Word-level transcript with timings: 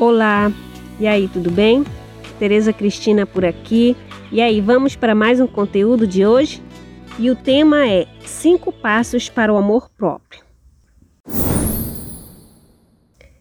Olá, 0.00 0.52
e 1.00 1.08
aí, 1.08 1.26
tudo 1.26 1.50
bem? 1.50 1.82
Tereza 2.38 2.72
Cristina 2.72 3.26
por 3.26 3.44
aqui. 3.44 3.96
E 4.30 4.40
aí, 4.40 4.60
vamos 4.60 4.94
para 4.94 5.12
mais 5.12 5.40
um 5.40 5.46
conteúdo 5.48 6.06
de 6.06 6.24
hoje? 6.24 6.62
E 7.18 7.28
o 7.28 7.34
tema 7.34 7.84
é 7.84 8.06
Cinco 8.24 8.70
Passos 8.70 9.28
para 9.28 9.52
o 9.52 9.56
Amor 9.56 9.90
Próprio. 9.90 10.44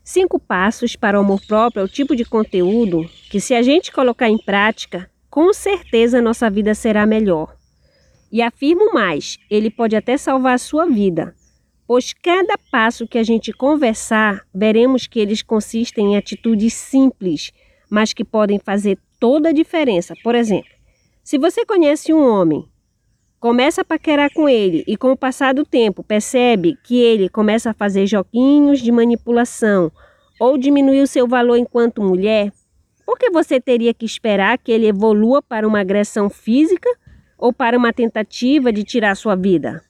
Cinco 0.04 0.40
Passos 0.40 0.96
para 0.96 1.20
o 1.20 1.22
Amor 1.22 1.42
Próprio 1.46 1.82
é 1.82 1.84
o 1.84 1.88
tipo 1.88 2.16
de 2.16 2.26
conteúdo 2.26 3.08
que, 3.30 3.40
se 3.40 3.54
a 3.54 3.62
gente 3.62 3.92
colocar 3.92 4.28
em 4.28 4.40
prática, 4.40 5.08
com 5.30 5.54
certeza 5.54 6.24
nossa 6.24 6.50
vida 6.50 6.74
será 6.74 7.06
melhor. 7.06 7.56
E 8.32 8.42
afirmo 8.42 8.92
mais, 8.92 9.38
ele 9.48 9.70
pode 9.70 9.96
até 9.96 10.18
salvar 10.18 10.56
a 10.56 10.58
sua 10.58 10.88
vida, 10.88 11.36
pois 11.88 12.12
cada 12.14 12.58
passo 12.70 13.08
que 13.08 13.18
a 13.18 13.24
gente 13.24 13.54
conversar, 13.54 14.46
veremos 14.54 15.08
que 15.08 15.20
eles 15.20 15.42
consistem 15.42 16.14
em 16.14 16.18
atitudes 16.18 16.74
simples, 16.74 17.54
mas 17.90 18.12
que 18.12 18.26
podem 18.26 18.60
fazer 18.60 19.00
toda 19.20 19.50
a 19.50 19.54
diferença. 19.54 20.14
Por 20.22 20.36
exemplo, 20.36 20.70
se 21.24 21.38
você 21.38 21.66
conhece 21.66 22.14
um 22.14 22.22
homem, 22.22 22.68
começa 23.40 23.82
a 23.82 23.86
paquerar 23.86 24.32
com 24.34 24.50
ele 24.50 24.84
e 24.86 24.98
com 24.98 25.12
o 25.12 25.18
passar 25.18 25.54
do 25.54 25.66
tempo 25.66 26.04
percebe 26.04 26.78
que 26.84 27.00
ele 27.00 27.30
começa 27.30 27.70
a 27.70 27.74
fazer 27.74 28.06
joguinhos 28.06 28.82
de 28.82 28.92
manipulação 28.92 29.90
ou 30.40 30.58
diminuir 30.58 31.02
o 31.02 31.08
seu 31.08 31.28
valor 31.28 31.56
enquanto 31.56 32.04
mulher, 32.04 32.52
por 33.06 33.18
que 33.18 33.30
você 33.30 33.62
teria 33.62 33.94
que 33.94 34.06
esperar 34.06 34.58
que 34.58 34.72
ele 34.72 34.88
evolua 34.88 35.42
para 35.42 35.66
uma 35.66 35.80
agressão 35.80 36.30
física 36.30 36.90
ou 37.38 37.54
para 37.54 37.78
uma 37.78 37.94
tentativa 37.94 38.72
de 38.74 38.84
tirar 38.84 39.16
sua 39.16 39.36
vida? 39.36 39.82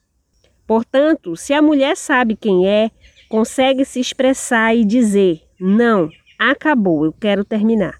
Portanto, 0.67 1.37
se 1.37 1.53
a 1.53 1.61
mulher 1.61 1.95
sabe 1.95 2.35
quem 2.35 2.67
é, 2.67 2.91
consegue 3.29 3.85
se 3.85 4.01
expressar 4.01 4.75
e 4.75 4.83
dizer: 4.83 5.41
não, 5.57 6.09
acabou, 6.37 7.05
eu 7.05 7.13
quero 7.13 7.45
terminar, 7.45 7.95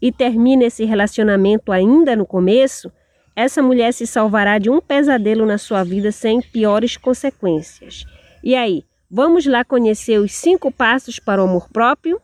e 0.00 0.10
termina 0.10 0.64
esse 0.64 0.84
relacionamento 0.86 1.70
ainda 1.70 2.16
no 2.16 2.24
começo, 2.24 2.90
essa 3.36 3.62
mulher 3.62 3.92
se 3.92 4.06
salvará 4.06 4.58
de 4.58 4.70
um 4.70 4.80
pesadelo 4.80 5.44
na 5.44 5.58
sua 5.58 5.84
vida 5.84 6.10
sem 6.10 6.40
piores 6.40 6.96
consequências. 6.96 8.06
E 8.42 8.54
aí, 8.54 8.82
vamos 9.10 9.44
lá 9.44 9.62
conhecer 9.62 10.18
os 10.18 10.32
cinco 10.32 10.72
passos 10.72 11.18
para 11.18 11.42
o 11.42 11.46
amor 11.46 11.68
próprio? 11.70 12.18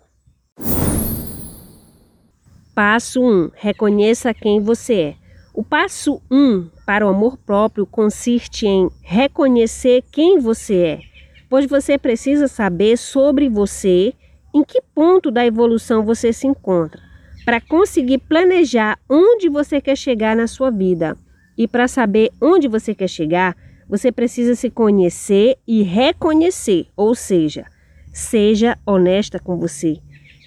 Passo 2.74 3.20
1: 3.20 3.27
um, 3.27 3.50
reconheça 3.55 4.33
quem 4.33 4.58
você 4.58 4.95
é. 4.95 5.22
O 5.55 5.62
passo 5.62 6.22
1 6.31 6.36
um 6.36 6.70
para 6.86 7.06
o 7.06 7.11
amor 7.11 7.36
próprio 7.36 7.84
consiste 7.84 8.67
em 8.67 8.89
reconhecer 9.03 10.03
quem 10.11 10.39
você 10.39 10.77
é, 10.77 11.00
pois 11.50 11.67
você 11.67 11.98
precisa 11.98 12.48
saber 12.48 12.97
sobre 12.97 13.50
você, 13.50 14.14
em 14.55 14.64
que 14.64 14.80
ponto 14.95 15.30
da 15.30 15.45
evolução 15.45 16.06
você 16.06 16.33
se 16.33 16.47
encontra, 16.47 17.03
para 17.45 17.61
conseguir 17.61 18.17
planejar 18.17 18.98
onde 19.06 19.50
você 19.50 19.78
quer 19.78 19.97
chegar 19.97 20.34
na 20.34 20.47
sua 20.47 20.70
vida. 20.70 21.19
E 21.58 21.69
para 21.69 21.86
saber 21.86 22.30
onde 22.41 22.67
você 22.67 22.95
quer 22.95 23.08
chegar, 23.08 23.55
você 23.86 24.11
precisa 24.11 24.55
se 24.55 24.70
conhecer 24.70 25.58
e 25.67 25.83
reconhecer, 25.83 26.86
ou 26.97 27.14
seja, 27.14 27.67
seja 28.11 28.78
honesta 28.86 29.39
com 29.39 29.58
você. 29.58 29.98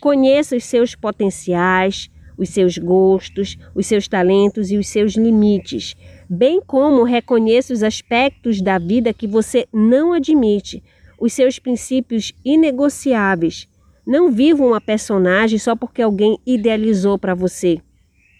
Conheça 0.01 0.55
os 0.55 0.63
seus 0.63 0.95
potenciais, 0.95 2.09
os 2.37 2.49
seus 2.49 2.77
gostos, 2.77 3.57
os 3.73 3.85
seus 3.85 4.07
talentos 4.07 4.71
e 4.71 4.77
os 4.77 4.87
seus 4.87 5.15
limites, 5.15 5.95
bem 6.29 6.61
como 6.65 7.03
reconheça 7.03 7.73
os 7.73 7.83
aspectos 7.83 8.61
da 8.61 8.77
vida 8.77 9.13
que 9.13 9.27
você 9.27 9.67
não 9.73 10.13
admite, 10.13 10.83
os 11.19 11.33
seus 11.33 11.59
princípios 11.59 12.33
inegociáveis. 12.43 13.67
Não 14.05 14.31
viva 14.31 14.63
uma 14.63 14.81
personagem 14.81 15.57
só 15.57 15.75
porque 15.75 16.01
alguém 16.01 16.37
idealizou 16.45 17.17
para 17.17 17.33
você. 17.33 17.79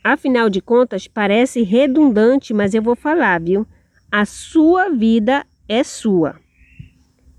Afinal 0.03 0.49
de 0.49 0.61
contas, 0.61 1.07
parece 1.07 1.63
redundante, 1.63 2.53
mas 2.53 2.75
eu 2.75 2.81
vou 2.81 2.95
falar, 2.95 3.41
viu? 3.41 3.65
A 4.11 4.23
sua 4.23 4.89
vida 4.89 5.45
é 5.67 5.83
sua. 5.83 6.35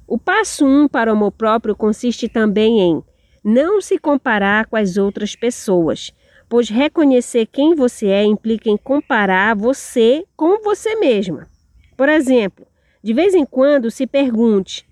O 0.09 0.19
passo 0.19 0.65
1 0.65 0.83
um 0.83 0.89
para 0.89 1.11
o 1.11 1.15
amor 1.15 1.33
próprio 1.33 1.77
consiste 1.77 2.29
também 2.29 2.81
em 2.81 3.03
não 3.45 3.81
se 3.81 3.99
comparar 3.99 4.67
com 4.67 4.77
as 4.77 4.97
outras 4.97 5.37
pessoas 5.37 6.13
pois 6.49 6.69
reconhecer 6.69 7.47
quem 7.47 7.75
você 7.75 8.09
é 8.09 8.25
implica 8.25 8.71
em 8.71 8.77
comparar 8.77 9.55
você 9.57 10.25
com 10.37 10.63
você 10.63 10.95
mesma. 10.97 11.49
Por 11.97 12.09
exemplo, 12.09 12.67
de 13.03 13.13
vez 13.13 13.35
em 13.35 13.45
quando 13.45 13.91
se 13.91 14.07
pergunte: 14.07 14.87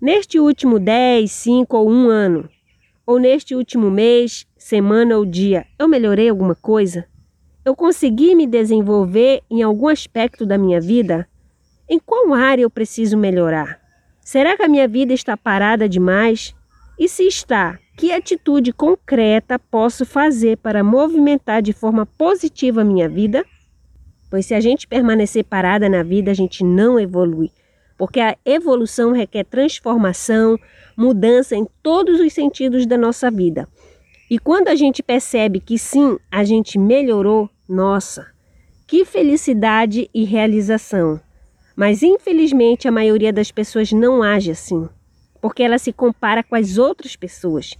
neste 0.00 0.38
último 0.38 0.78
10, 0.78 1.30
5 1.30 1.76
ou 1.76 1.88
1 1.88 2.08
ano, 2.08 2.48
ou 3.06 3.18
neste 3.18 3.54
último 3.54 3.90
mês, 3.90 4.46
semana 4.56 5.16
ou 5.16 5.26
dia, 5.26 5.66
eu 5.78 5.88
melhorei 5.88 6.28
alguma 6.28 6.54
coisa? 6.54 7.06
Eu 7.64 7.76
consegui 7.76 8.34
me 8.34 8.46
desenvolver 8.46 9.42
em 9.50 9.62
algum 9.62 9.88
aspecto 9.88 10.44
da 10.44 10.58
minha 10.58 10.80
vida? 10.80 11.28
Em 11.88 11.98
qual 11.98 12.34
área 12.34 12.62
eu 12.62 12.70
preciso 12.70 13.16
melhorar? 13.16 13.80
Será 14.20 14.56
que 14.56 14.62
a 14.62 14.68
minha 14.68 14.88
vida 14.88 15.12
está 15.12 15.36
parada 15.36 15.88
demais? 15.88 16.54
E 16.98 17.08
se 17.08 17.24
está, 17.26 17.78
que 17.96 18.12
atitude 18.12 18.72
concreta 18.72 19.58
posso 19.58 20.04
fazer 20.04 20.56
para 20.56 20.82
movimentar 20.82 21.62
de 21.62 21.72
forma 21.72 22.06
positiva 22.06 22.80
a 22.80 22.84
minha 22.84 23.08
vida? 23.08 23.44
Pois 24.30 24.46
se 24.46 24.54
a 24.54 24.60
gente 24.60 24.86
permanecer 24.86 25.44
parada 25.44 25.88
na 25.88 26.02
vida, 26.02 26.30
a 26.30 26.34
gente 26.34 26.64
não 26.64 26.98
evolui. 26.98 27.50
Porque 27.98 28.18
a 28.18 28.36
evolução 28.44 29.12
requer 29.12 29.44
transformação, 29.44 30.58
mudança 30.96 31.54
em 31.54 31.66
todos 31.82 32.18
os 32.18 32.32
sentidos 32.32 32.86
da 32.86 32.96
nossa 32.96 33.30
vida. 33.30 33.68
E 34.30 34.38
quando 34.38 34.68
a 34.68 34.74
gente 34.74 35.02
percebe 35.02 35.60
que 35.60 35.78
sim, 35.78 36.18
a 36.30 36.42
gente 36.42 36.78
melhorou, 36.78 37.50
nossa, 37.68 38.26
que 38.86 39.04
felicidade 39.04 40.08
e 40.14 40.24
realização. 40.24 41.20
Mas 41.76 42.02
infelizmente 42.02 42.88
a 42.88 42.92
maioria 42.92 43.32
das 43.32 43.50
pessoas 43.50 43.92
não 43.92 44.22
age 44.22 44.50
assim 44.50 44.88
porque 45.42 45.64
ela 45.64 45.76
se 45.76 45.92
compara 45.92 46.42
com 46.44 46.54
as 46.54 46.78
outras 46.78 47.16
pessoas. 47.16 47.74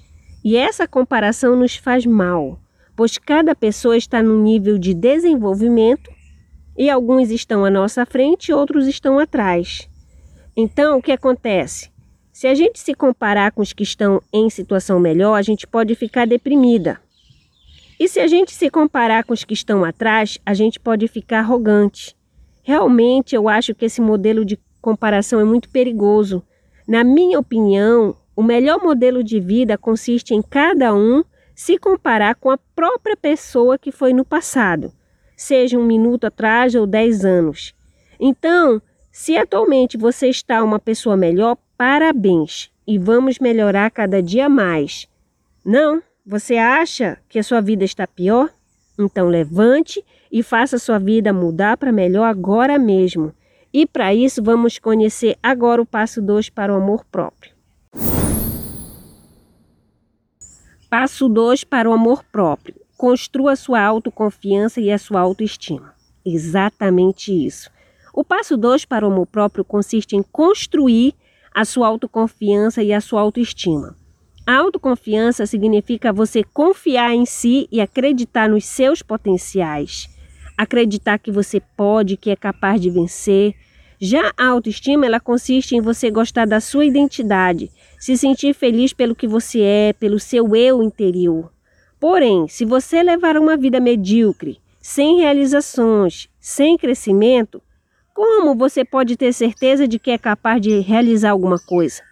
E 0.44 0.56
essa 0.56 0.88
comparação 0.88 1.54
nos 1.54 1.76
faz 1.76 2.04
mal, 2.04 2.58
pois 2.96 3.16
cada 3.16 3.54
pessoa 3.54 3.96
está 3.96 4.20
num 4.20 4.42
nível 4.42 4.76
de 4.76 4.92
desenvolvimento 4.92 6.10
e 6.76 6.90
alguns 6.90 7.30
estão 7.30 7.64
à 7.64 7.70
nossa 7.70 8.04
frente 8.04 8.48
e 8.48 8.52
outros 8.52 8.88
estão 8.88 9.20
atrás. 9.20 9.88
Então, 10.56 10.98
o 10.98 11.02
que 11.02 11.12
acontece? 11.12 11.90
Se 12.32 12.48
a 12.48 12.54
gente 12.54 12.80
se 12.80 12.94
comparar 12.94 13.52
com 13.52 13.62
os 13.62 13.72
que 13.72 13.84
estão 13.84 14.20
em 14.32 14.50
situação 14.50 14.98
melhor, 14.98 15.34
a 15.34 15.42
gente 15.42 15.64
pode 15.66 15.94
ficar 15.94 16.26
deprimida. 16.26 17.00
E 18.00 18.08
se 18.08 18.18
a 18.18 18.26
gente 18.26 18.52
se 18.52 18.68
comparar 18.68 19.22
com 19.22 19.32
os 19.32 19.44
que 19.44 19.54
estão 19.54 19.84
atrás, 19.84 20.38
a 20.44 20.52
gente 20.52 20.80
pode 20.80 21.06
ficar 21.06 21.38
arrogante. 21.38 22.16
Realmente, 22.64 23.36
eu 23.36 23.48
acho 23.48 23.74
que 23.74 23.84
esse 23.84 24.00
modelo 24.00 24.44
de 24.44 24.58
comparação 24.80 25.38
é 25.38 25.44
muito 25.44 25.68
perigoso, 25.68 26.42
na 26.86 27.04
minha 27.04 27.38
opinião, 27.38 28.16
o 28.34 28.42
melhor 28.42 28.82
modelo 28.82 29.22
de 29.22 29.38
vida 29.38 29.76
consiste 29.78 30.34
em 30.34 30.42
cada 30.42 30.94
um 30.94 31.22
se 31.54 31.78
comparar 31.78 32.34
com 32.34 32.50
a 32.50 32.58
própria 32.58 33.16
pessoa 33.16 33.78
que 33.78 33.92
foi 33.92 34.12
no 34.12 34.24
passado, 34.24 34.92
seja 35.36 35.78
um 35.78 35.84
minuto 35.84 36.24
atrás 36.24 36.74
ou 36.74 36.86
dez 36.86 37.24
anos. 37.24 37.74
Então, 38.18 38.80
se 39.10 39.36
atualmente 39.36 39.98
você 39.98 40.28
está 40.28 40.64
uma 40.64 40.78
pessoa 40.78 41.16
melhor, 41.16 41.56
parabéns 41.76 42.70
e 42.86 42.98
vamos 42.98 43.38
melhorar 43.38 43.90
cada 43.90 44.22
dia 44.22 44.48
mais. 44.48 45.06
Não? 45.64 46.02
Você 46.24 46.56
acha 46.56 47.18
que 47.28 47.38
a 47.38 47.42
sua 47.42 47.60
vida 47.60 47.84
está 47.84 48.06
pior? 48.06 48.48
Então 48.98 49.28
levante 49.28 50.04
e 50.30 50.42
faça 50.42 50.78
sua 50.78 50.98
vida 50.98 51.32
mudar 51.32 51.76
para 51.76 51.92
melhor 51.92 52.24
agora 52.24 52.78
mesmo. 52.78 53.34
E 53.72 53.86
para 53.86 54.14
isso 54.14 54.42
vamos 54.42 54.78
conhecer 54.78 55.38
agora 55.42 55.80
o 55.80 55.86
passo 55.86 56.20
2 56.20 56.50
para 56.50 56.72
o 56.72 56.76
amor 56.76 57.04
próprio. 57.10 57.52
Passo 60.90 61.26
2 61.26 61.64
para 61.64 61.88
o 61.88 61.92
amor 61.92 62.22
próprio. 62.30 62.74
Construa 62.98 63.56
sua 63.56 63.80
autoconfiança 63.80 64.78
e 64.78 64.90
a 64.90 64.98
sua 64.98 65.20
autoestima. 65.20 65.94
Exatamente 66.24 67.32
isso. 67.32 67.70
O 68.12 68.22
passo 68.22 68.58
2 68.58 68.84
para 68.84 69.08
o 69.08 69.10
amor 69.10 69.26
próprio 69.26 69.64
consiste 69.64 70.14
em 70.14 70.22
construir 70.22 71.14
a 71.54 71.64
sua 71.64 71.88
autoconfiança 71.88 72.82
e 72.82 72.92
a 72.92 73.00
sua 73.00 73.22
autoestima. 73.22 73.96
A 74.46 74.56
autoconfiança 74.56 75.46
significa 75.46 76.12
você 76.12 76.44
confiar 76.44 77.14
em 77.14 77.24
si 77.24 77.66
e 77.72 77.80
acreditar 77.80 78.48
nos 78.48 78.66
seus 78.66 79.00
potenciais 79.00 80.10
acreditar 80.62 81.18
que 81.18 81.30
você 81.30 81.60
pode, 81.76 82.16
que 82.16 82.30
é 82.30 82.36
capaz 82.36 82.80
de 82.80 82.90
vencer. 82.90 83.54
Já 84.00 84.32
a 84.36 84.46
autoestima, 84.48 85.06
ela 85.06 85.20
consiste 85.20 85.76
em 85.76 85.80
você 85.80 86.10
gostar 86.10 86.46
da 86.46 86.60
sua 86.60 86.84
identidade, 86.84 87.70
se 87.98 88.16
sentir 88.16 88.54
feliz 88.54 88.92
pelo 88.92 89.14
que 89.14 89.28
você 89.28 89.60
é, 89.60 89.92
pelo 89.92 90.18
seu 90.18 90.56
eu 90.56 90.82
interior. 90.82 91.52
Porém, 92.00 92.48
se 92.48 92.64
você 92.64 93.02
levar 93.02 93.36
uma 93.36 93.56
vida 93.56 93.78
medíocre, 93.78 94.60
sem 94.80 95.20
realizações, 95.20 96.28
sem 96.40 96.76
crescimento, 96.76 97.62
como 98.12 98.56
você 98.56 98.84
pode 98.84 99.16
ter 99.16 99.32
certeza 99.32 99.86
de 99.86 99.98
que 99.98 100.10
é 100.10 100.18
capaz 100.18 100.60
de 100.60 100.80
realizar 100.80 101.30
alguma 101.30 101.58
coisa? 101.58 102.02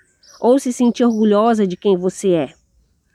Ou 0.41 0.59
se 0.59 0.73
sentir 0.73 1.05
orgulhosa 1.05 1.67
de 1.67 1.77
quem 1.77 1.97
você 1.97 2.31
é? 2.31 2.53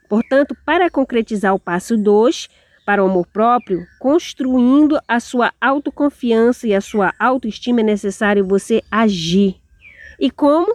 Portanto, 0.08 0.56
para 0.64 0.90
concretizar 0.90 1.54
o 1.54 1.58
passo 1.58 1.96
2, 1.96 2.48
para 2.86 3.02
o 3.02 3.08
amor 3.08 3.26
próprio, 3.26 3.84
construindo 3.98 4.96
a 5.08 5.18
sua 5.18 5.52
autoconfiança 5.60 6.68
e 6.68 6.74
a 6.74 6.80
sua 6.80 7.12
autoestima, 7.18 7.80
é 7.80 7.82
necessário 7.82 8.46
você 8.46 8.80
agir. 8.88 9.56
E 10.20 10.30
como? 10.30 10.72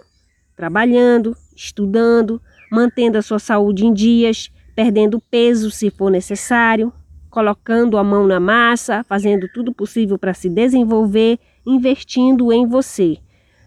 Trabalhando, 0.54 1.34
estudando, 1.56 2.40
mantendo 2.70 3.16
a 3.16 3.22
sua 3.22 3.38
saúde 3.38 3.86
em 3.86 3.94
dias, 3.94 4.52
perdendo 4.76 5.22
peso 5.30 5.70
se 5.70 5.90
for 5.90 6.10
necessário, 6.10 6.92
colocando 7.30 7.96
a 7.96 8.04
mão 8.04 8.26
na 8.26 8.38
massa, 8.38 9.02
fazendo 9.04 9.48
tudo 9.48 9.72
possível 9.72 10.18
para 10.18 10.34
se 10.34 10.50
desenvolver, 10.50 11.38
investindo 11.64 12.52
em 12.52 12.66
você. 12.66 13.16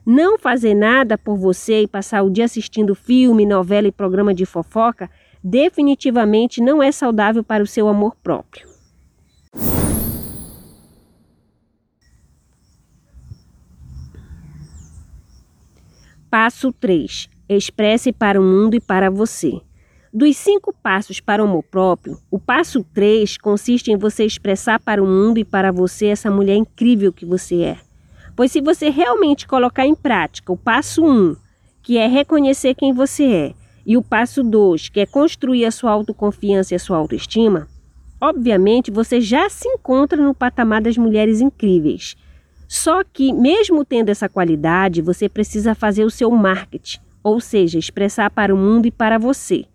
Não 0.06 0.38
fazer 0.38 0.76
nada 0.76 1.18
por 1.18 1.36
você 1.36 1.82
e 1.82 1.88
passar 1.88 2.22
o 2.22 2.30
dia 2.30 2.46
assistindo 2.46 2.94
filme, 2.94 3.44
novela 3.44 3.88
e 3.88 3.92
programa 3.92 4.36
de 4.36 4.46
fofoca 4.46 5.10
definitivamente 5.48 6.60
não 6.60 6.82
é 6.82 6.92
saudável 6.92 7.44
para 7.44 7.62
o 7.62 7.68
seu 7.68 7.88
amor 7.88 8.16
próprio. 8.16 8.68
Passo 16.32 16.74
3. 16.74 17.30
Expresse 17.48 18.12
para 18.12 18.42
o 18.42 18.44
mundo 18.44 18.74
e 18.74 18.80
para 18.80 19.12
você. 19.12 19.62
Dos 20.12 20.36
cinco 20.36 20.74
passos 20.74 21.20
para 21.20 21.44
o 21.44 21.46
amor 21.46 21.64
próprio, 21.64 22.18
o 22.32 22.40
passo 22.40 22.84
3 22.84 23.38
consiste 23.38 23.92
em 23.92 23.98
você 23.98 24.26
expressar 24.26 24.80
para 24.80 25.04
o 25.04 25.06
mundo 25.06 25.38
e 25.38 25.46
para 25.46 25.72
você 25.72 26.08
essa 26.08 26.32
mulher 26.32 26.56
incrível 26.56 27.14
que 27.14 27.26
você 27.26 27.62
é. 27.62 27.78
Pois 28.36 28.52
se 28.52 28.62
você 28.62 28.90
realmente 28.90 29.48
colocar 29.48 29.86
em 29.86 29.94
prática 29.94 30.52
o 30.52 30.58
passo 30.58 31.04
1, 31.04 31.08
um, 31.08 31.36
que 31.84 31.98
é 31.98 32.08
reconhecer 32.08 32.74
quem 32.74 32.92
você 32.94 33.26
é, 33.26 33.54
e 33.86 33.96
o 33.96 34.02
passo 34.02 34.44
2, 34.44 34.90
que 34.90 35.00
é 35.00 35.06
construir 35.06 35.66
a 35.66 35.72
sua 35.72 35.92
autoconfiança 35.92 36.74
e 36.74 36.78
a 36.78 36.80
sua 36.80 36.98
autoestima, 36.98 37.68
obviamente 38.20 38.90
você 38.90 39.22
já 39.22 39.48
se 39.50 39.68
encontra 39.68 40.22
no 40.22 40.34
patamar 40.34 40.82
das 40.82 40.98
mulheres 40.98 41.40
incríveis. 41.40 42.16
Só 42.68 43.04
que, 43.04 43.32
mesmo 43.32 43.86
tendo 43.86 44.10
essa 44.10 44.28
qualidade, 44.28 45.02
você 45.02 45.30
precisa 45.30 45.76
fazer 45.76 46.04
o 46.04 46.10
seu 46.10 46.32
marketing, 46.32 47.00
ou 47.24 47.40
seja, 47.40 47.78
expressar 47.78 48.32
para 48.32 48.54
o 48.54 48.58
mundo 48.58 48.88
e 48.88 48.92
para 48.92 49.20
você. 49.20 49.66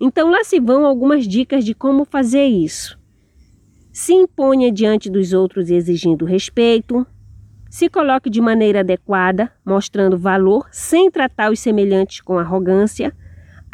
Então, 0.00 0.30
lá 0.30 0.44
se 0.44 0.60
vão 0.60 0.86
algumas 0.86 1.26
dicas 1.26 1.64
de 1.64 1.74
como 1.74 2.04
fazer 2.04 2.44
isso. 2.44 2.96
Se 3.92 4.12
imponha 4.12 4.70
diante 4.70 5.10
dos 5.10 5.32
outros 5.32 5.70
exigindo 5.70 6.24
respeito. 6.24 7.04
Se 7.68 7.88
coloque 7.88 8.30
de 8.30 8.40
maneira 8.40 8.80
adequada, 8.80 9.50
mostrando 9.64 10.16
valor, 10.16 10.68
sem 10.70 11.10
tratar 11.10 11.50
os 11.50 11.58
semelhantes 11.58 12.20
com 12.20 12.38
arrogância 12.38 13.12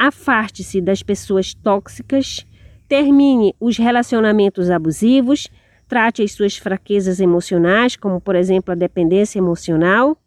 afaste-se 0.07 0.81
das 0.81 1.01
pessoas 1.01 1.53
tóxicas, 1.53 2.45
termine 2.89 3.55
os 3.57 3.77
relacionamentos 3.77 4.69
abusivos, 4.69 5.47
trate 5.87 6.21
as 6.21 6.33
suas 6.33 6.57
fraquezas 6.57 7.21
emocionais, 7.21 7.95
como 7.95 8.19
por 8.19 8.35
exemplo 8.35 8.73
a 8.73 8.75
dependência 8.75 9.39
emocional, 9.39 10.17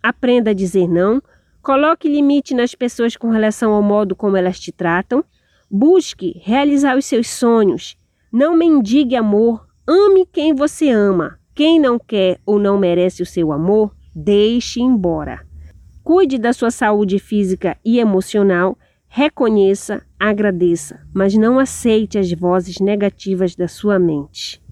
aprenda 0.00 0.50
a 0.50 0.54
dizer 0.54 0.86
não, 0.86 1.20
coloque 1.60 2.08
limite 2.08 2.54
nas 2.54 2.72
pessoas 2.76 3.16
com 3.16 3.28
relação 3.30 3.72
ao 3.72 3.82
modo 3.82 4.14
como 4.14 4.36
elas 4.36 4.60
te 4.60 4.70
tratam, 4.70 5.24
busque 5.68 6.40
realizar 6.44 6.96
os 6.96 7.04
seus 7.04 7.28
sonhos, 7.28 7.96
não 8.32 8.56
mendigue 8.56 9.16
amor, 9.16 9.66
ame 9.88 10.24
quem 10.24 10.54
você 10.54 10.88
ama. 10.88 11.36
Quem 11.52 11.80
não 11.80 11.98
quer 11.98 12.38
ou 12.44 12.58
não 12.58 12.78
merece 12.78 13.22
o 13.22 13.26
seu 13.26 13.50
amor, 13.50 13.96
deixe 14.14 14.78
embora. 14.78 15.40
Cuide 16.04 16.36
da 16.36 16.52
sua 16.52 16.70
saúde 16.70 17.18
física 17.18 17.78
e 17.82 17.98
emocional 17.98 18.76
Reconheça, 19.18 20.02
agradeça, 20.20 21.00
mas 21.14 21.34
não 21.34 21.58
aceite 21.58 22.18
as 22.18 22.30
vozes 22.32 22.80
negativas 22.80 23.56
da 23.56 23.66
sua 23.66 23.98
mente. 23.98 24.62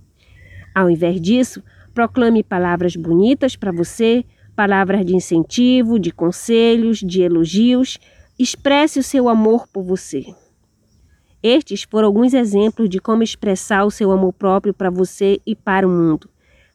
Ao 0.75 0.91
invés 0.91 1.19
disso, 1.19 1.63
proclame 1.95 2.43
palavras 2.43 2.95
bonitas 2.95 3.57
para 3.57 3.73
você, 3.73 4.23
palavras 4.55 5.03
de 5.07 5.17
incentivo, 5.17 5.99
de 5.99 6.13
conselhos, 6.13 6.99
de 6.99 7.23
elogios. 7.23 7.99
Expresse 8.39 8.99
o 8.99 9.03
seu 9.03 9.31
amor 9.31 9.67
por 9.67 9.83
você. 9.83 10.27
Estes 11.43 11.85
foram 11.85 12.09
alguns 12.09 12.35
exemplos 12.35 12.91
de 12.91 13.01
como 13.01 13.23
expressar 13.23 13.87
o 13.87 13.91
seu 13.91 14.13
amor 14.13 14.35
próprio 14.35 14.75
para 14.75 14.91
você 14.91 15.41
e 15.47 15.57
para 15.57 15.89
o 15.89 15.91
mundo. 15.91 16.29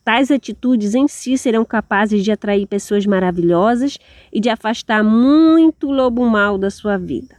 Tais 0.04 0.32
atitudes 0.32 0.96
em 0.96 1.08
si 1.08 1.38
serão 1.38 1.64
capazes 1.64 2.24
de 2.24 2.32
atrair 2.32 2.66
pessoas 2.66 3.06
maravilhosas 3.06 4.00
e 4.34 4.40
de 4.40 4.50
afastar 4.50 5.04
muito 5.04 5.92
lobo 5.92 6.28
mal 6.28 6.58
da 6.58 6.72
sua 6.72 6.98
vida. 6.98 7.39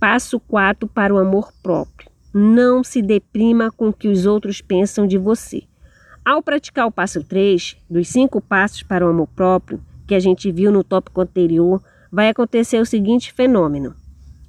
Passo 0.00 0.38
4 0.38 0.86
para 0.86 1.12
o 1.12 1.18
amor 1.18 1.52
próprio. 1.60 2.08
Não 2.32 2.84
se 2.84 3.02
deprima 3.02 3.68
com 3.72 3.88
o 3.88 3.92
que 3.92 4.06
os 4.06 4.26
outros 4.26 4.60
pensam 4.60 5.08
de 5.08 5.18
você. 5.18 5.64
Ao 6.24 6.40
praticar 6.40 6.86
o 6.86 6.92
passo 6.92 7.24
3, 7.24 7.76
dos 7.90 8.06
cinco 8.06 8.40
passos 8.40 8.84
para 8.84 9.04
o 9.04 9.08
amor 9.08 9.26
próprio, 9.34 9.82
que 10.06 10.14
a 10.14 10.20
gente 10.20 10.52
viu 10.52 10.70
no 10.70 10.84
tópico 10.84 11.20
anterior, 11.20 11.82
vai 12.12 12.28
acontecer 12.28 12.78
o 12.80 12.86
seguinte 12.86 13.32
fenômeno. 13.32 13.96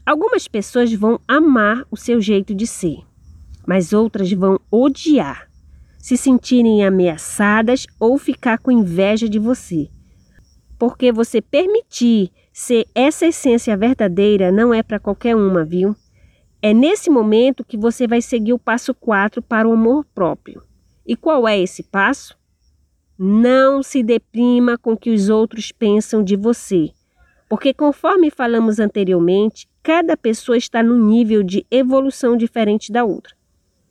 Algumas 0.05 0.47
pessoas 0.47 0.93
vão 0.93 1.19
amar 1.27 1.83
o 1.89 1.97
seu 1.97 2.21
jeito 2.21 2.53
de 2.53 2.67
ser, 2.67 2.99
mas 3.65 3.91
outras 3.91 4.31
vão 4.31 4.59
odiar, 4.69 5.49
se 5.97 6.15
sentirem 6.15 6.85
ameaçadas 6.85 7.87
ou 7.99 8.19
ficar 8.19 8.59
com 8.59 8.71
inveja 8.71 9.27
de 9.27 9.39
você. 9.39 9.89
Porque 10.77 11.11
você 11.11 11.41
permitir 11.41 12.31
ser 12.59 12.85
essa 12.93 13.25
essência 13.25 13.77
verdadeira 13.77 14.51
não 14.51 14.73
é 14.73 14.83
para 14.83 14.99
qualquer 14.99 15.33
uma, 15.33 15.63
viu? 15.63 15.95
É 16.61 16.73
nesse 16.73 17.09
momento 17.09 17.63
que 17.63 17.77
você 17.77 18.05
vai 18.05 18.21
seguir 18.21 18.51
o 18.51 18.59
passo 18.59 18.93
4 18.93 19.41
para 19.41 19.65
o 19.65 19.71
amor 19.71 20.05
próprio. 20.13 20.61
E 21.07 21.15
qual 21.15 21.47
é 21.47 21.57
esse 21.57 21.83
passo? 21.83 22.37
Não 23.17 23.81
se 23.81 24.03
deprima 24.03 24.77
com 24.77 24.91
o 24.91 24.97
que 24.97 25.09
os 25.09 25.29
outros 25.29 25.71
pensam 25.71 26.21
de 26.21 26.35
você. 26.35 26.91
Porque, 27.47 27.73
conforme 27.73 28.29
falamos 28.29 28.77
anteriormente, 28.77 29.65
cada 29.81 30.17
pessoa 30.17 30.57
está 30.57 30.83
num 30.83 31.01
nível 31.01 31.41
de 31.41 31.65
evolução 31.71 32.35
diferente 32.35 32.91
da 32.91 33.05
outra. 33.05 33.33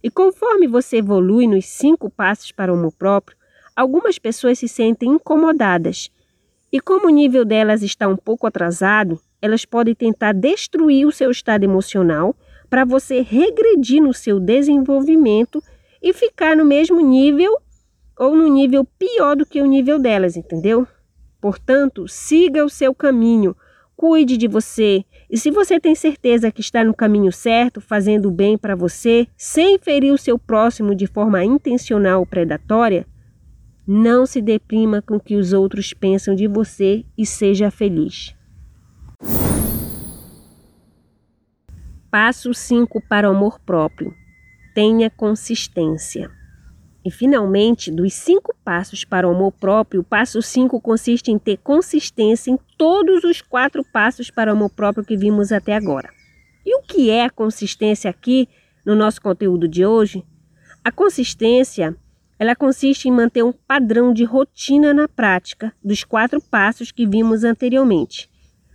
E 0.03 0.11
conforme 0.11 0.67
você 0.69 0.99
evolui 0.99 1.47
nos 1.47 1.64
cinco 1.64 2.11
passos 2.11 2.53
para 2.53 2.71
o 2.71 2.76
amor 2.76 2.93
próprio, 2.93 3.35
algumas 3.75 4.19
pessoas 4.19 4.59
se 4.59 4.69
sentem 4.69 5.09
incomodadas 5.09 6.11
e 6.73 6.81
como 6.81 7.06
o 7.06 7.11
nível 7.11 7.44
delas 7.44 7.82
está 7.82 8.06
um 8.06 8.17
pouco 8.17 8.47
atrasado, 8.47 9.20
elas 9.41 9.65
podem 9.65 9.94
tentar 9.94 10.32
destruir 10.32 11.06
o 11.06 11.12
seu 11.12 11.31
estado 11.31 11.65
emocional 11.65 12.37
para 12.69 12.85
você 12.85 13.23
regredir 13.23 14.02
no 14.02 14.12
seu 14.12 14.38
desenvolvimento 14.38 15.62
e 16.02 16.12
ficar 16.12 16.57
no 16.57 16.64
mesmo 16.64 17.00
nível 17.00 17.57
ou 18.19 18.37
no 18.37 18.49
nível 18.49 18.85
pior 18.85 19.37
do 19.37 19.47
que 19.47 19.62
o 19.62 19.66
nível 19.66 19.99
delas, 19.99 20.37
entendeu? 20.37 20.87
Portanto, 21.40 22.07
siga 22.09 22.64
o 22.64 22.69
seu 22.69 22.95
caminho, 22.95 23.57
cuide 23.97 24.37
de 24.37 24.49
você. 24.49 25.04
E 25.31 25.38
se 25.38 25.50
você 25.50 25.78
tem 25.78 25.95
certeza 25.95 26.50
que 26.50 26.61
está 26.61 26.85
no 26.85 26.95
caminho 26.95 27.33
certo, 27.33 27.81
fazendo 27.81 28.31
bem 28.31 28.59
para 28.59 28.75
você, 28.75 29.26
sem 29.37 29.78
ferir 29.78 30.12
o 30.12 30.19
seu 30.19 30.38
próximo 30.38 30.95
de 30.95 31.07
forma 31.07 31.45
intencional 31.45 32.21
ou 32.21 32.26
predatória, 32.26 33.07
não 33.90 34.26
se 34.26 34.42
deprima 34.42 35.00
com 35.00 35.16
o 35.16 35.21
que 35.21 35.35
os 35.35 35.54
outros 35.54 35.95
pensam 35.95 36.35
de 36.35 36.47
você 36.47 37.07
e 37.16 37.25
seja 37.25 37.71
feliz. 37.71 38.37
Passo 42.11 42.52
5 42.52 43.00
para 43.09 43.30
o 43.30 43.35
amor 43.35 43.59
próprio. 43.61 44.14
Tenha 44.75 45.09
consistência. 45.09 46.30
E 47.02 47.11
finalmente, 47.11 47.90
dos 47.90 48.12
cinco 48.12 48.54
passos 48.62 49.07
para 49.07 49.26
o 49.26 49.30
amor 49.30 49.52
próprio, 49.52 50.02
o 50.02 50.04
passo 50.04 50.42
5 50.42 50.78
consiste 50.83 51.30
em 51.30 51.38
ter 51.38 51.57
consistência 51.57 52.50
em 52.50 52.59
todos 52.76 53.25
os 53.25 53.40
quatro 53.40 53.83
passos 53.90 54.30
para 54.30 54.52
o 54.52 54.54
amor 54.54 54.68
próprio 54.68 55.02
que 55.02 55.16
vimos 55.16 55.50
até 55.50 55.75
agora. 55.75 56.11
E 56.66 56.76
o 56.76 56.83
que 56.83 57.09
é 57.09 57.25
a 57.25 57.30
consistência 57.30 58.11
aqui 58.11 58.50
no 58.85 58.95
nosso 58.95 59.23
conteúdo 59.23 59.66
de 59.66 59.87
hoje? 59.87 60.26
A 60.85 60.92
consistência 60.92 61.97
ela 62.38 62.54
consiste 62.54 63.09
em 63.09 63.12
manter 63.12 63.42
um 63.42 63.52
padrão 63.52 64.12
de 64.12 64.25
rotina 64.25 64.95
na 64.95 65.09
prática 65.09 65.73
dos 65.83 66.04
quatro 66.04 66.40
passos 66.40 66.92
que 66.92 67.07
vimos 67.07 67.42
anteriormente. 67.42 68.30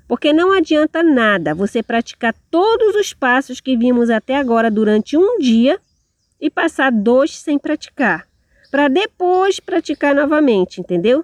Porque 0.08 0.34
não 0.34 0.52
adianta 0.52 1.02
nada 1.02 1.56
você 1.56 1.82
praticar 1.82 2.36
todos 2.52 2.96
os 2.96 3.14
passos 3.14 3.62
que 3.62 3.78
vimos 3.78 4.10
até 4.10 4.36
agora 4.36 4.70
durante 4.70 5.18
um 5.18 5.40
dia 5.40 5.80
e 6.40 6.50
passar 6.50 6.92
dois 6.92 7.38
sem 7.38 7.58
praticar, 7.58 8.28
para 8.70 8.90
depois 8.90 9.62
praticar 9.62 10.14
novamente, 10.14 10.82
entendeu? 10.82 11.24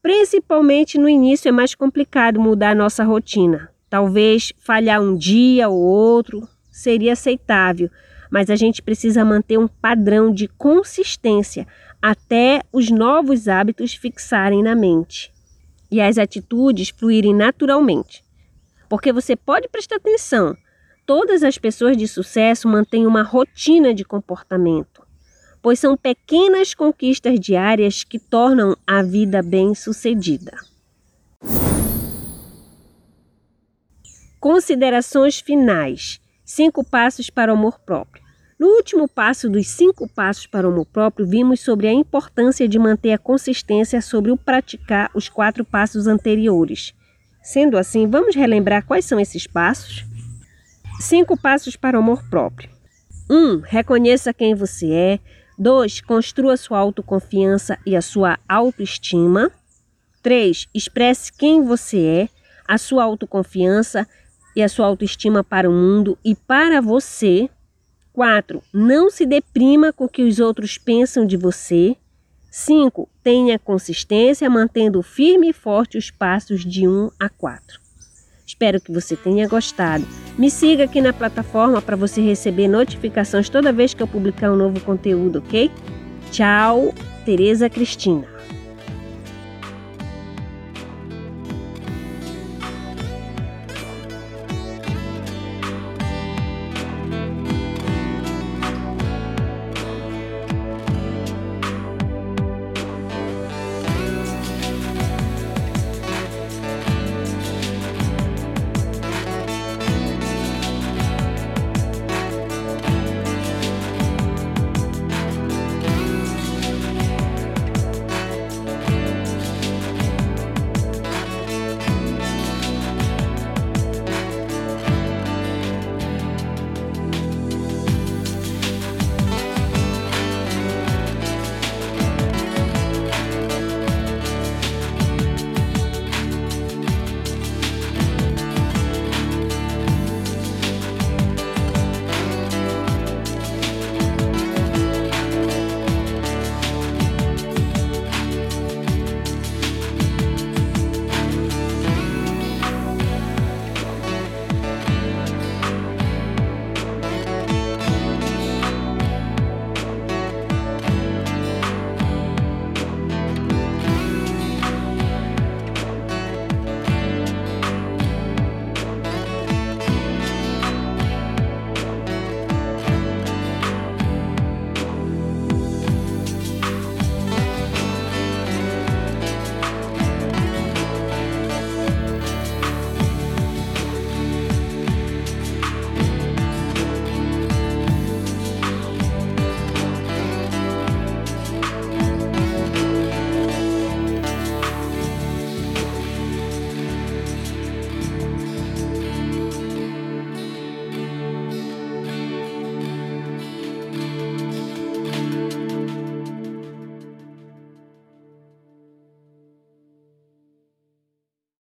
Principalmente 0.00 0.98
no 0.98 1.08
início 1.08 1.48
é 1.48 1.52
mais 1.52 1.74
complicado 1.74 2.40
mudar 2.40 2.70
a 2.70 2.74
nossa 2.74 3.02
rotina. 3.02 3.70
Talvez 3.90 4.52
falhar 4.58 5.02
um 5.02 5.16
dia 5.16 5.68
ou 5.68 5.78
outro 5.78 6.48
seria 6.70 7.12
aceitável, 7.12 7.90
mas 8.32 8.48
a 8.48 8.56
gente 8.56 8.80
precisa 8.80 9.26
manter 9.26 9.58
um 9.58 9.68
padrão 9.68 10.32
de 10.32 10.48
consistência 10.48 11.68
até 12.00 12.62
os 12.72 12.90
novos 12.90 13.46
hábitos 13.46 13.92
fixarem 13.92 14.62
na 14.62 14.74
mente 14.74 15.30
e 15.90 16.00
as 16.00 16.16
atitudes 16.16 16.88
fluírem 16.88 17.34
naturalmente. 17.34 18.24
Porque 18.88 19.12
você 19.12 19.36
pode 19.36 19.68
prestar 19.68 19.96
atenção. 19.96 20.56
Todas 21.04 21.42
as 21.42 21.58
pessoas 21.58 21.94
de 21.94 22.08
sucesso 22.08 22.66
mantêm 22.66 23.06
uma 23.06 23.22
rotina 23.22 23.92
de 23.92 24.02
comportamento, 24.02 25.06
pois 25.60 25.78
são 25.78 25.94
pequenas 25.94 26.72
conquistas 26.72 27.38
diárias 27.38 28.02
que 28.02 28.18
tornam 28.18 28.74
a 28.86 29.02
vida 29.02 29.42
bem-sucedida. 29.42 30.56
Considerações 34.40 35.38
finais: 35.38 36.18
cinco 36.42 36.82
passos 36.82 37.28
para 37.28 37.52
o 37.52 37.56
amor 37.56 37.78
próprio. 37.80 38.21
No 38.62 38.68
último 38.76 39.08
passo 39.08 39.50
dos 39.50 39.66
cinco 39.66 40.06
passos 40.06 40.46
para 40.46 40.68
o 40.68 40.70
amor 40.70 40.86
próprio, 40.86 41.26
vimos 41.26 41.58
sobre 41.58 41.88
a 41.88 41.92
importância 41.92 42.68
de 42.68 42.78
manter 42.78 43.10
a 43.10 43.18
consistência 43.18 44.00
sobre 44.00 44.30
o 44.30 44.36
praticar 44.36 45.10
os 45.16 45.28
quatro 45.28 45.64
passos 45.64 46.06
anteriores. 46.06 46.94
Sendo 47.42 47.76
assim, 47.76 48.06
vamos 48.06 48.36
relembrar 48.36 48.86
quais 48.86 49.04
são 49.04 49.18
esses 49.18 49.48
passos? 49.48 50.04
Cinco 51.00 51.36
passos 51.36 51.74
para 51.74 51.98
o 51.98 52.00
amor 52.00 52.22
próprio. 52.30 52.70
1. 53.28 53.34
Um, 53.34 53.58
reconheça 53.58 54.32
quem 54.32 54.54
você 54.54 54.92
é. 54.92 55.20
2. 55.58 56.00
Construa 56.02 56.56
sua 56.56 56.78
autoconfiança 56.78 57.76
e 57.84 57.96
a 57.96 58.00
sua 58.00 58.38
autoestima. 58.48 59.50
3. 60.22 60.68
Expresse 60.72 61.32
quem 61.32 61.64
você 61.64 62.06
é, 62.06 62.28
a 62.68 62.78
sua 62.78 63.02
autoconfiança 63.02 64.06
e 64.54 64.62
a 64.62 64.68
sua 64.68 64.86
autoestima 64.86 65.42
para 65.42 65.68
o 65.68 65.72
mundo 65.72 66.16
e 66.24 66.36
para 66.36 66.80
você. 66.80 67.50
4. 68.12 68.62
Não 68.72 69.10
se 69.10 69.24
deprima 69.24 69.92
com 69.92 70.04
o 70.04 70.08
que 70.08 70.22
os 70.22 70.38
outros 70.38 70.78
pensam 70.78 71.26
de 71.26 71.36
você. 71.36 71.96
5. 72.50 73.08
Tenha 73.22 73.58
consistência 73.58 74.48
mantendo 74.50 75.02
firme 75.02 75.48
e 75.48 75.52
forte 75.52 75.96
os 75.96 76.10
passos 76.10 76.64
de 76.64 76.86
1 76.86 77.10
a 77.18 77.28
4. 77.28 77.80
Espero 78.46 78.80
que 78.80 78.92
você 78.92 79.16
tenha 79.16 79.48
gostado. 79.48 80.06
Me 80.36 80.50
siga 80.50 80.84
aqui 80.84 81.00
na 81.00 81.12
plataforma 81.12 81.80
para 81.80 81.96
você 81.96 82.20
receber 82.20 82.68
notificações 82.68 83.48
toda 83.48 83.72
vez 83.72 83.94
que 83.94 84.02
eu 84.02 84.06
publicar 84.06 84.52
um 84.52 84.56
novo 84.56 84.78
conteúdo, 84.80 85.38
ok? 85.38 85.70
Tchau, 86.30 86.92
Tereza 87.24 87.70
Cristina. 87.70 88.28